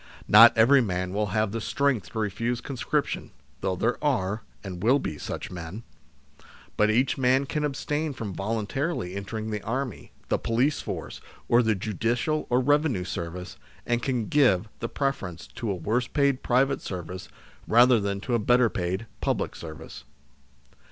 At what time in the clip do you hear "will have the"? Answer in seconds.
1.13-1.61